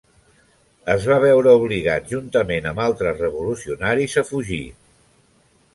Es 0.93 1.03
va 1.11 1.17
veure 1.25 1.53
obligat 1.59 2.09
juntament 2.15 2.71
altres 2.87 3.23
revolucionaris 3.27 4.19
a 4.23 4.27
fugir. 4.33 4.63